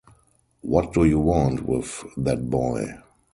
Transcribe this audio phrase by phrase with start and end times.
[0.61, 2.97] What do you want with that boy?